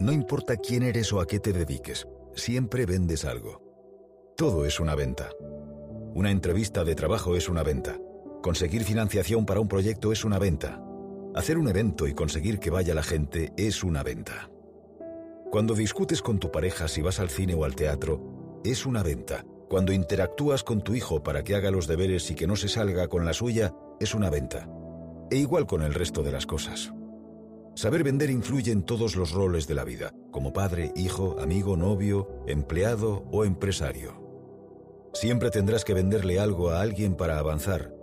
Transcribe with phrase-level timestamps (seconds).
[0.00, 2.06] No importa quién eres o a qué te dediques,
[2.36, 3.60] siempre vendes algo.
[4.36, 5.30] Todo es una venta.
[6.14, 7.98] Una entrevista de trabajo es una venta.
[8.40, 10.80] Conseguir financiación para un proyecto es una venta.
[11.34, 14.48] Hacer un evento y conseguir que vaya la gente es una venta.
[15.50, 19.44] Cuando discutes con tu pareja si vas al cine o al teatro, es una venta.
[19.68, 23.08] Cuando interactúas con tu hijo para que haga los deberes y que no se salga
[23.08, 24.68] con la suya, es una venta.
[25.28, 26.92] E igual con el resto de las cosas.
[27.78, 32.42] Saber vender influye en todos los roles de la vida, como padre, hijo, amigo, novio,
[32.48, 34.20] empleado o empresario.
[35.12, 37.94] Siempre tendrás que venderle algo a alguien para avanzar.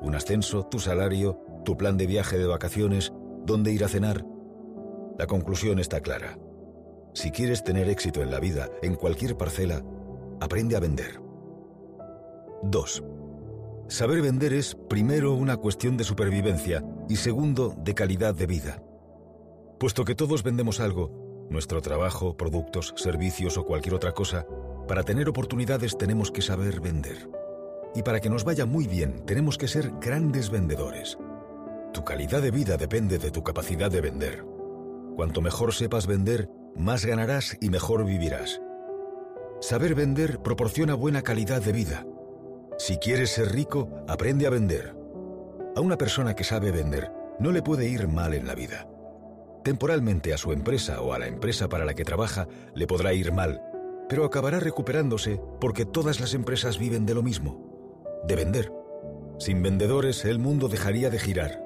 [0.00, 3.12] Un ascenso, tu salario, tu plan de viaje de vacaciones,
[3.44, 4.24] dónde ir a cenar.
[5.18, 6.38] La conclusión está clara.
[7.12, 9.82] Si quieres tener éxito en la vida, en cualquier parcela,
[10.38, 11.20] aprende a vender.
[12.62, 13.02] 2.
[13.88, 18.85] Saber vender es, primero, una cuestión de supervivencia y segundo, de calidad de vida.
[19.78, 24.46] Puesto que todos vendemos algo, nuestro trabajo, productos, servicios o cualquier otra cosa,
[24.88, 27.28] para tener oportunidades tenemos que saber vender.
[27.94, 31.18] Y para que nos vaya muy bien, tenemos que ser grandes vendedores.
[31.92, 34.44] Tu calidad de vida depende de tu capacidad de vender.
[35.14, 38.62] Cuanto mejor sepas vender, más ganarás y mejor vivirás.
[39.60, 42.06] Saber vender proporciona buena calidad de vida.
[42.78, 44.96] Si quieres ser rico, aprende a vender.
[45.74, 48.88] A una persona que sabe vender no le puede ir mal en la vida.
[49.66, 53.32] Temporalmente a su empresa o a la empresa para la que trabaja le podrá ir
[53.32, 53.60] mal,
[54.08, 58.72] pero acabará recuperándose porque todas las empresas viven de lo mismo, de vender.
[59.40, 61.60] Sin vendedores el mundo dejaría de girar.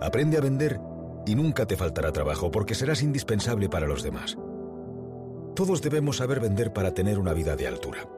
[0.00, 0.78] Aprende a vender
[1.26, 4.38] y nunca te faltará trabajo porque serás indispensable para los demás.
[5.56, 8.08] Todos debemos saber vender para tener una vida de altura.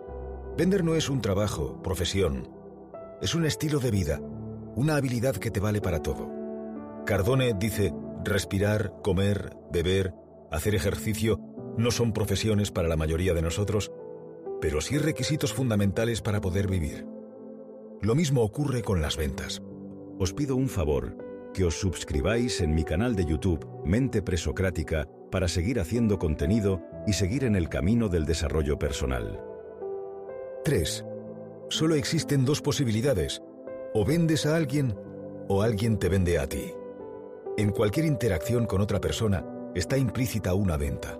[0.58, 2.50] Vender no es un trabajo, profesión.
[3.22, 4.20] Es un estilo de vida,
[4.74, 6.30] una habilidad que te vale para todo.
[7.06, 7.94] Cardone dice,
[8.26, 10.14] respirar, comer, beber,
[10.50, 11.40] hacer ejercicio
[11.76, 13.92] no son profesiones para la mayoría de nosotros,
[14.60, 17.06] pero sí requisitos fundamentales para poder vivir.
[18.00, 19.62] Lo mismo ocurre con las ventas.
[20.18, 21.16] Os pido un favor,
[21.52, 27.12] que os suscribáis en mi canal de YouTube Mente Presocrática para seguir haciendo contenido y
[27.12, 29.40] seguir en el camino del desarrollo personal.
[30.64, 31.04] 3.
[31.68, 33.42] Solo existen dos posibilidades.
[33.94, 34.94] O vendes a alguien
[35.48, 36.72] o alguien te vende a ti.
[37.58, 39.42] En cualquier interacción con otra persona
[39.74, 41.18] está implícita una venta.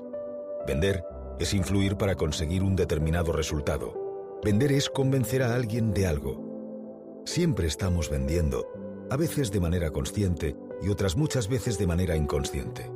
[0.66, 1.02] Vender
[1.38, 4.38] es influir para conseguir un determinado resultado.
[4.44, 7.22] Vender es convencer a alguien de algo.
[7.24, 8.66] Siempre estamos vendiendo
[9.10, 12.90] a veces de manera consciente y otras muchas veces de manera inconsciente.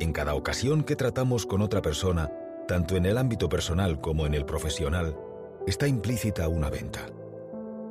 [0.00, 2.32] En cada ocasión que tratamos con otra persona,
[2.66, 5.16] tanto en el ámbito personal como en el profesional,
[5.68, 7.06] está implícita una venta.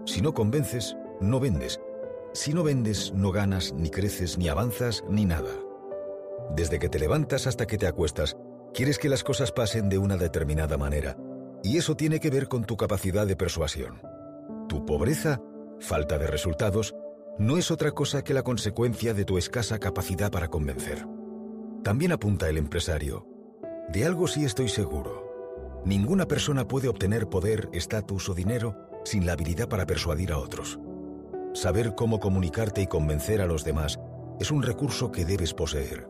[0.05, 1.79] Si no convences, no vendes.
[2.35, 5.51] Si no vendes, no ganas, ni creces, ni avanzas, ni nada.
[6.53, 8.35] Desde que te levantas hasta que te acuestas,
[8.73, 11.16] quieres que las cosas pasen de una determinada manera,
[11.63, 14.01] y eso tiene que ver con tu capacidad de persuasión.
[14.68, 15.41] Tu pobreza,
[15.79, 16.94] falta de resultados,
[17.40, 21.07] no es otra cosa que la consecuencia de tu escasa capacidad para convencer.
[21.85, 23.25] También apunta el empresario,
[23.88, 25.81] de algo sí estoy seguro.
[25.85, 28.75] Ninguna persona puede obtener poder, estatus o dinero
[29.06, 30.81] sin la habilidad para persuadir a otros.
[31.55, 33.97] Saber cómo comunicarte y convencer a los demás
[34.41, 36.05] es un recurso que debes poseer.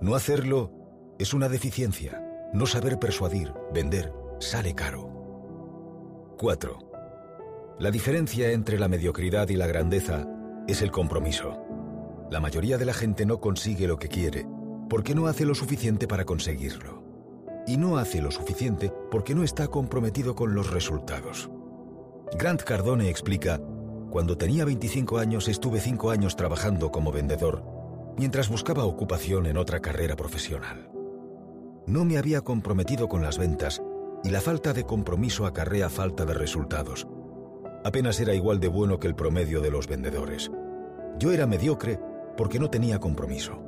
[0.00, 0.72] No hacerlo
[1.20, 2.20] es una deficiencia.
[2.52, 6.34] No saber persuadir, vender, sale caro.
[6.38, 6.78] 4.
[7.78, 10.26] La diferencia entre la mediocridad y la grandeza
[10.66, 11.62] es el compromiso.
[12.32, 14.48] La mayoría de la gente no consigue lo que quiere
[14.90, 17.04] porque no hace lo suficiente para conseguirlo.
[17.68, 21.50] Y no hace lo suficiente porque no está comprometido con los resultados.
[22.36, 23.60] Grant Cardone explica,
[24.10, 27.64] cuando tenía 25 años estuve 5 años trabajando como vendedor,
[28.16, 30.90] mientras buscaba ocupación en otra carrera profesional.
[31.86, 33.82] No me había comprometido con las ventas
[34.24, 37.06] y la falta de compromiso acarrea falta de resultados,
[37.86, 40.50] apenas era igual de bueno que el promedio de los vendedores.
[41.18, 42.00] Yo era mediocre
[42.36, 43.62] porque no tenía compromiso.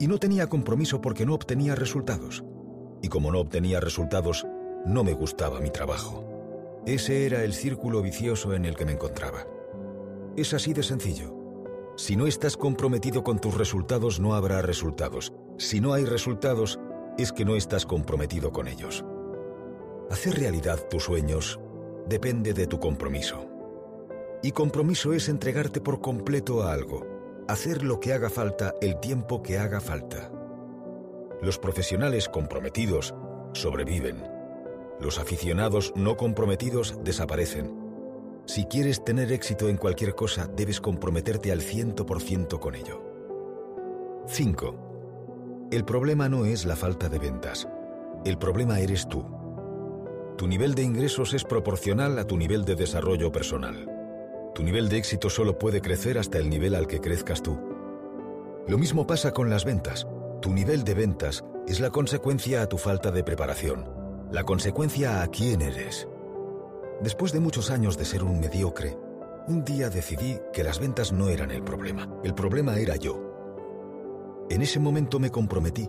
[0.00, 2.44] Y no tenía compromiso porque no obtenía resultados.
[3.02, 4.44] Y como no obtenía resultados,
[4.84, 6.24] no me gustaba mi trabajo.
[6.86, 9.46] Ese era el círculo vicioso en el que me encontraba.
[10.36, 11.34] Es así de sencillo.
[11.96, 15.34] Si no estás comprometido con tus resultados, no habrá resultados.
[15.58, 16.80] Si no hay resultados,
[17.18, 19.04] es que no estás comprometido con ellos.
[20.10, 21.60] Hacer realidad tus sueños
[22.08, 23.46] depende de tu compromiso.
[24.42, 27.06] Y compromiso es entregarte por completo a algo,
[27.46, 30.32] hacer lo que haga falta el tiempo que haga falta.
[31.42, 33.14] Los profesionales comprometidos
[33.52, 34.24] sobreviven.
[34.98, 37.81] Los aficionados no comprometidos desaparecen.
[38.44, 43.02] Si quieres tener éxito en cualquier cosa, debes comprometerte al 100% con ello.
[44.26, 45.68] 5.
[45.70, 47.68] El problema no es la falta de ventas.
[48.24, 49.24] El problema eres tú.
[50.36, 53.88] Tu nivel de ingresos es proporcional a tu nivel de desarrollo personal.
[54.54, 57.58] Tu nivel de éxito solo puede crecer hasta el nivel al que crezcas tú.
[58.66, 60.06] Lo mismo pasa con las ventas.
[60.40, 63.88] Tu nivel de ventas es la consecuencia a tu falta de preparación,
[64.30, 66.08] la consecuencia a quién eres.
[67.02, 68.96] Después de muchos años de ser un mediocre,
[69.48, 74.46] un día decidí que las ventas no eran el problema, el problema era yo.
[74.48, 75.88] En ese momento me comprometí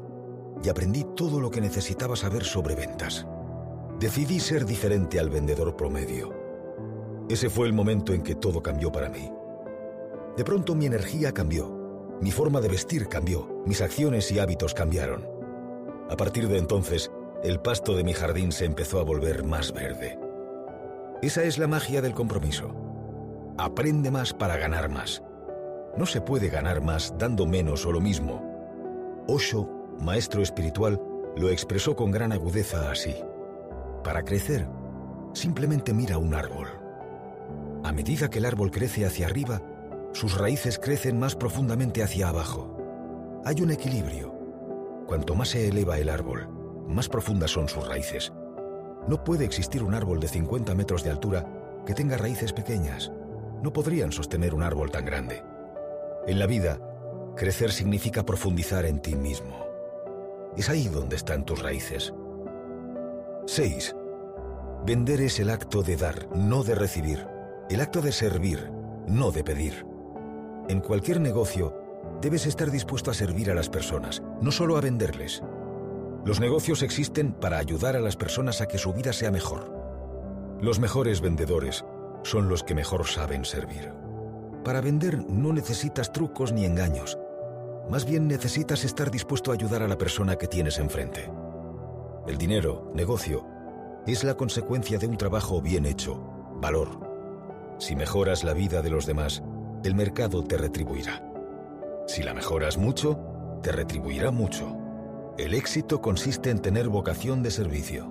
[0.63, 3.27] y aprendí todo lo que necesitaba saber sobre ventas.
[3.99, 6.33] Decidí ser diferente al vendedor promedio.
[7.29, 9.31] Ese fue el momento en que todo cambió para mí.
[10.35, 15.27] De pronto mi energía cambió, mi forma de vestir cambió, mis acciones y hábitos cambiaron.
[16.09, 17.11] A partir de entonces,
[17.43, 20.22] el pasto de mi jardín se empezó a volver más verde.
[21.23, 22.75] Esa es la magia del compromiso.
[23.57, 25.23] Aprende más para ganar más.
[25.97, 28.43] No se puede ganar más dando menos o lo mismo.
[29.29, 29.69] Osho,
[30.01, 31.01] maestro espiritual,
[31.37, 33.15] lo expresó con gran agudeza así.
[34.03, 34.67] Para crecer,
[35.31, 36.67] simplemente mira un árbol.
[37.85, 39.61] A medida que el árbol crece hacia arriba,
[40.11, 43.41] sus raíces crecen más profundamente hacia abajo.
[43.45, 44.35] Hay un equilibrio.
[45.07, 46.49] Cuanto más se eleva el árbol,
[46.89, 48.33] más profundas son sus raíces.
[49.07, 51.45] No puede existir un árbol de 50 metros de altura
[51.85, 53.11] que tenga raíces pequeñas.
[53.61, 55.43] No podrían sostener un árbol tan grande.
[56.25, 56.79] En la vida,
[57.35, 59.65] crecer significa profundizar en ti mismo.
[60.55, 62.13] Es ahí donde están tus raíces.
[63.45, 63.95] 6.
[64.85, 67.27] Vender es el acto de dar, no de recibir.
[67.69, 68.71] El acto de servir,
[69.07, 69.85] no de pedir.
[70.69, 71.73] En cualquier negocio,
[72.21, 75.43] debes estar dispuesto a servir a las personas, no solo a venderles.
[76.25, 79.71] Los negocios existen para ayudar a las personas a que su vida sea mejor.
[80.61, 81.83] Los mejores vendedores
[82.23, 83.91] son los que mejor saben servir.
[84.63, 87.17] Para vender no necesitas trucos ni engaños.
[87.89, 91.29] Más bien necesitas estar dispuesto a ayudar a la persona que tienes enfrente.
[92.27, 93.45] El dinero, negocio,
[94.07, 96.15] es la consecuencia de un trabajo bien hecho,
[96.61, 97.13] valor,
[97.83, 99.43] si mejoras la vida de los demás,
[99.83, 101.21] el mercado te retribuirá.
[102.07, 103.19] Si la mejoras mucho,
[103.61, 104.77] te retribuirá mucho.
[105.35, 108.07] El éxito consiste en tener vocación de servicio.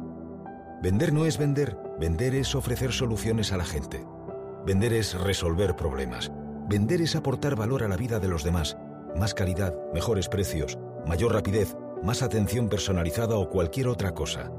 [0.83, 4.05] Vender no es vender, vender es ofrecer soluciones a la gente.
[4.67, 6.33] Vender es resolver problemas.
[6.69, 8.77] Vender es aportar valor a la vida de los demás.
[9.17, 14.51] Más calidad, mejores precios, mayor rapidez, más atención personalizada o cualquier otra cosa.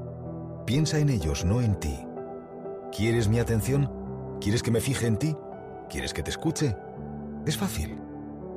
[0.64, 1.98] Piensa en ellos, no en ti.
[2.96, 4.38] ¿Quieres mi atención?
[4.40, 5.36] ¿Quieres que me fije en ti?
[5.90, 6.74] ¿Quieres que te escuche?
[7.44, 8.00] Es fácil.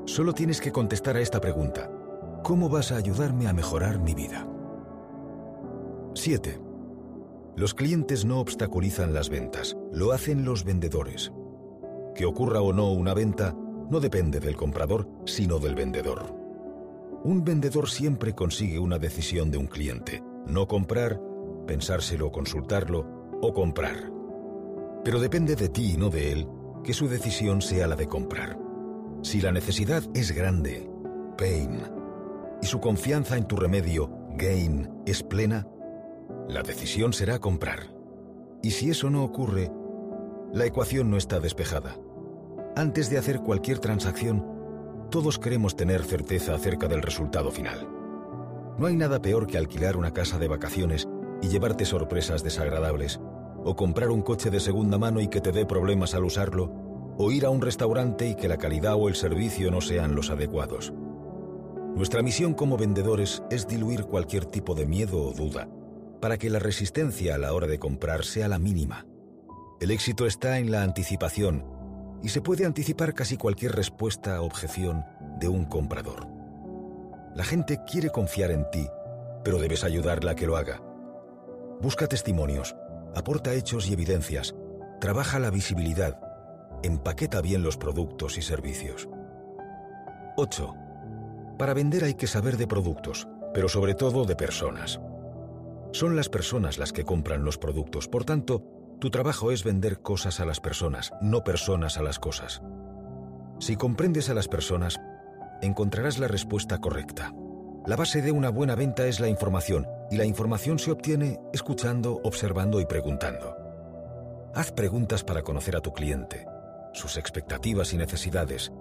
[0.05, 1.91] Solo tienes que contestar a esta pregunta.
[2.47, 4.47] ¿Cómo vas a ayudarme a mejorar mi vida?
[6.13, 6.57] 7.
[7.57, 11.33] Los clientes no obstaculizan las ventas, lo hacen los vendedores.
[12.15, 13.53] Que ocurra o no una venta
[13.91, 16.33] no depende del comprador, sino del vendedor.
[17.25, 21.19] Un vendedor siempre consigue una decisión de un cliente, no comprar,
[21.67, 23.05] pensárselo, consultarlo
[23.41, 24.09] o comprar.
[25.03, 26.47] Pero depende de ti y no de él
[26.81, 28.57] que su decisión sea la de comprar.
[29.21, 30.89] Si la necesidad es grande,
[31.37, 31.96] pain,
[32.61, 35.67] y su confianza en tu remedio, gain, es plena,
[36.47, 37.93] la decisión será comprar.
[38.61, 39.71] Y si eso no ocurre,
[40.53, 41.97] la ecuación no está despejada.
[42.75, 44.45] Antes de hacer cualquier transacción,
[45.11, 47.87] todos queremos tener certeza acerca del resultado final.
[48.77, 51.07] No hay nada peor que alquilar una casa de vacaciones
[51.41, 53.19] y llevarte sorpresas desagradables
[53.63, 56.71] o comprar un coche de segunda mano y que te dé problemas al usarlo,
[57.17, 60.29] o ir a un restaurante y que la calidad o el servicio no sean los
[60.29, 60.93] adecuados.
[61.97, 65.67] Nuestra misión como vendedores es diluir cualquier tipo de miedo o duda,
[66.21, 69.07] para que la resistencia a la hora de comprar sea la mínima.
[69.81, 71.65] El éxito está en la anticipación,
[72.21, 75.05] y se puede anticipar casi cualquier respuesta a objeción
[75.39, 76.27] de un comprador.
[77.33, 78.87] La gente quiere confiar en ti,
[79.43, 80.79] pero debes ayudarla a que lo haga.
[81.81, 82.75] Busca testimonios,
[83.15, 84.53] aporta hechos y evidencias,
[85.01, 86.19] trabaja la visibilidad,
[86.83, 89.09] empaqueta bien los productos y servicios.
[90.35, 90.86] 8.
[91.57, 94.99] Para vender hay que saber de productos, pero sobre todo de personas.
[95.91, 98.63] Son las personas las que compran los productos, por tanto,
[98.99, 102.61] tu trabajo es vender cosas a las personas, no personas a las cosas.
[103.59, 104.99] Si comprendes a las personas,
[105.61, 107.33] encontrarás la respuesta correcta.
[107.87, 112.19] La base de una buena venta es la información, y la información se obtiene escuchando,
[112.23, 113.55] observando y preguntando.
[114.53, 116.45] Haz preguntas para conocer a tu cliente,
[116.93, 118.71] sus expectativas y necesidades.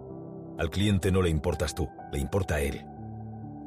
[0.58, 2.86] Al cliente no le importas tú, le importa a él.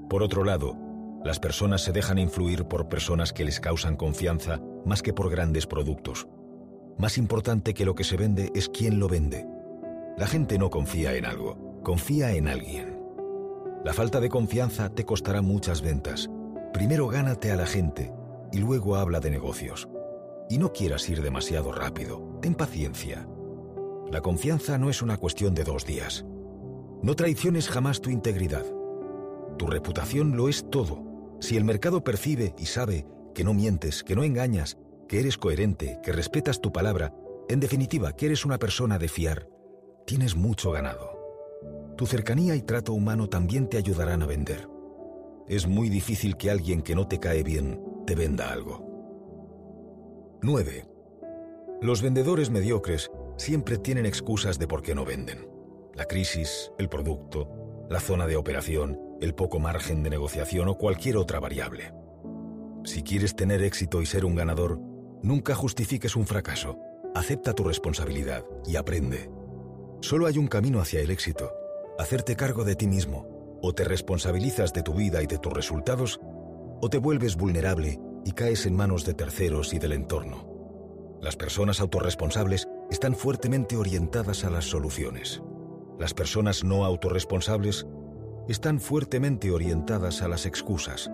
[0.10, 0.76] Por otro lado,
[1.24, 5.68] las personas se dejan influir por personas que les causan confianza más que por grandes
[5.68, 6.28] productos.
[6.98, 9.46] Más importante que lo que se vende es quién lo vende.
[10.18, 13.00] La gente no confía en algo, confía en alguien.
[13.86, 16.30] La falta de confianza te costará muchas ventas.
[16.74, 18.12] Primero gánate a la gente
[18.52, 19.88] y luego habla de negocios.
[20.50, 23.28] Y no quieras ir demasiado rápido, ten paciencia.
[24.12, 26.26] La confianza no es una cuestión de dos días.
[27.02, 28.66] No traiciones jamás tu integridad.
[29.58, 31.04] Tu reputación lo es todo.
[31.40, 34.78] Si el mercado percibe y sabe que no mientes, que no engañas,
[35.08, 37.14] que eres coherente, que respetas tu palabra,
[37.48, 39.48] en definitiva, que eres una persona de fiar,
[40.06, 41.18] tienes mucho ganado.
[41.98, 44.68] Tu cercanía y trato humano también te ayudarán a vender.
[45.48, 48.86] Es muy difícil que alguien que no te cae bien te venda algo.
[50.42, 50.86] 9.
[51.82, 55.59] Los vendedores mediocres siempre tienen excusas de por qué no venden.
[56.00, 61.18] La crisis, el producto, la zona de operación, el poco margen de negociación o cualquier
[61.18, 61.94] otra variable.
[62.86, 64.80] Si quieres tener éxito y ser un ganador,
[65.22, 66.80] nunca justifiques un fracaso.
[67.14, 69.30] Acepta tu responsabilidad y aprende.
[70.00, 71.52] Solo hay un camino hacia el éxito,
[72.00, 73.60] hacerte cargo de ti mismo.
[73.62, 76.22] O te responsabilizas de tu vida y de tus resultados,
[76.80, 80.48] o te vuelves vulnerable y caes en manos de terceros y del entorno.
[81.22, 85.42] Las personas autorresponsables están fuertemente orientadas a las soluciones.
[86.00, 87.86] Las personas no autorresponsables
[88.48, 91.12] están fuertemente orientadas a las excusas.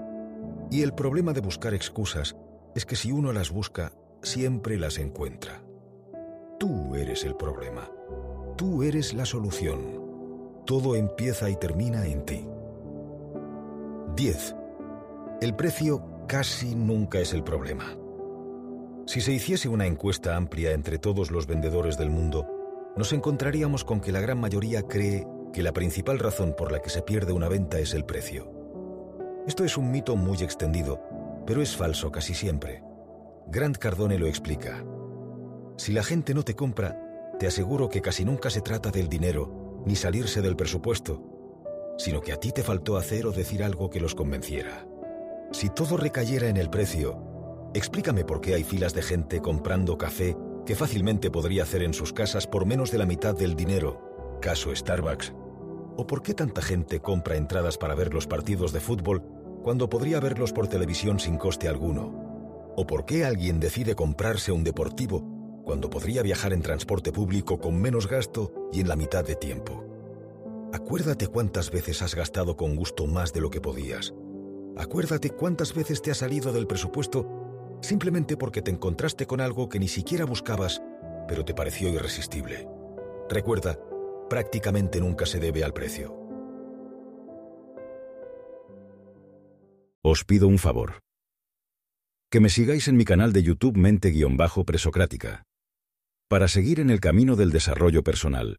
[0.70, 2.36] Y el problema de buscar excusas
[2.76, 5.64] es que si uno las busca, siempre las encuentra.
[6.60, 7.90] Tú eres el problema.
[8.58, 10.62] Tú eres la solución.
[10.66, 12.48] Todo empieza y termina en ti.
[14.16, 14.56] 10.
[15.42, 17.98] El precio casi nunca es el problema.
[19.08, 22.55] Si se hiciese una encuesta amplia entre todos los vendedores del mundo,
[22.96, 26.90] nos encontraríamos con que la gran mayoría cree que la principal razón por la que
[26.90, 28.52] se pierde una venta es el precio.
[29.48, 31.02] Esto es un mito muy extendido,
[31.46, 32.84] pero es falso casi siempre.
[33.48, 34.84] Grant Cardone lo explica.
[35.78, 37.00] Si la gente no te compra,
[37.38, 41.22] te aseguro que casi nunca se trata del dinero ni salirse del presupuesto,
[41.98, 44.88] sino que a ti te faltó hacer o decir algo que los convenciera.
[45.52, 50.36] Si todo recayera en el precio, explícame por qué hay filas de gente comprando café
[50.66, 54.76] que fácilmente podría hacer en sus casas por menos de la mitad del dinero, caso
[54.76, 55.34] Starbucks.
[55.98, 59.24] ¿O por qué tanta gente compra entradas para ver los partidos de fútbol
[59.64, 62.74] cuando podría verlos por televisión sin coste alguno?
[62.76, 65.24] ¿O por qué alguien decide comprarse un deportivo
[65.64, 69.84] cuando podría viajar en transporte público con menos gasto y en la mitad de tiempo?
[70.74, 74.14] Acuérdate cuántas veces has gastado con gusto más de lo que podías
[74.78, 77.45] Acuérdate cuántas veces te has salido del presupuesto
[77.86, 80.82] simplemente porque te encontraste con algo que ni siquiera buscabas,
[81.28, 82.68] pero te pareció irresistible.
[83.30, 83.80] Recuerda,
[84.30, 86.16] prácticamente nunca se debe al precio.
[90.04, 91.00] Os pido un favor.
[92.30, 95.44] Que me sigáis en mi canal de YouTube Mente-Presocrática.
[96.28, 98.58] Para seguir en el camino del desarrollo personal